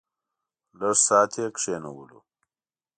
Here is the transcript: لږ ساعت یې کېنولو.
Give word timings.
لږ 0.79 0.95
ساعت 1.05 1.31
یې 1.39 1.47
کېنولو. 1.57 2.19